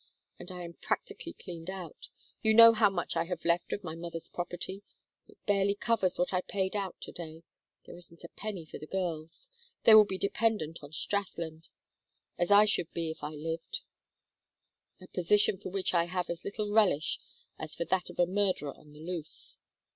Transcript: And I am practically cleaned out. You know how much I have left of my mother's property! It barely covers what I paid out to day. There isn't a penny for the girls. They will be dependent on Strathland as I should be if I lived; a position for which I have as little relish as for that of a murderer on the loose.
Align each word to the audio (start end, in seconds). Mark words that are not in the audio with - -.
And 0.39 0.51
I 0.51 0.63
am 0.63 0.73
practically 0.73 1.33
cleaned 1.33 1.69
out. 1.69 2.09
You 2.41 2.55
know 2.55 2.73
how 2.73 2.89
much 2.89 3.15
I 3.15 3.25
have 3.25 3.45
left 3.45 3.71
of 3.71 3.83
my 3.83 3.93
mother's 3.93 4.29
property! 4.29 4.81
It 5.27 5.37
barely 5.45 5.75
covers 5.75 6.17
what 6.17 6.33
I 6.33 6.41
paid 6.41 6.75
out 6.75 6.99
to 7.01 7.11
day. 7.11 7.43
There 7.83 7.95
isn't 7.95 8.23
a 8.23 8.29
penny 8.29 8.65
for 8.65 8.79
the 8.79 8.87
girls. 8.87 9.51
They 9.83 9.93
will 9.93 10.05
be 10.05 10.17
dependent 10.17 10.79
on 10.81 10.91
Strathland 10.91 11.69
as 12.35 12.49
I 12.49 12.65
should 12.65 12.91
be 12.93 13.11
if 13.11 13.23
I 13.23 13.29
lived; 13.35 13.81
a 14.99 15.05
position 15.07 15.59
for 15.59 15.69
which 15.69 15.93
I 15.93 16.05
have 16.05 16.31
as 16.31 16.43
little 16.43 16.71
relish 16.71 17.19
as 17.59 17.75
for 17.75 17.85
that 17.85 18.09
of 18.09 18.17
a 18.17 18.25
murderer 18.25 18.73
on 18.73 18.93
the 18.93 18.99
loose. 19.01 19.59